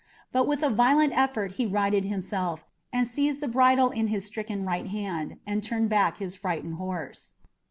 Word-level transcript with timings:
But 0.31 0.47
with 0.47 0.63
a 0.63 0.69
violent 0.71 1.15
effort 1.15 1.51
he 1.57 1.67
righted 1.67 2.05
himself, 2.05 2.65
seized 3.03 3.39
the 3.39 3.47
bridle 3.47 3.91
in 3.91 4.07
his 4.07 4.25
stricken 4.25 4.65
right 4.65 4.87
hand, 4.87 5.37
and 5.45 5.61
turned 5.61 5.89
back 5.89 6.17
his 6.17 6.33
frightened 6.35 6.77
horse. 6.77 7.35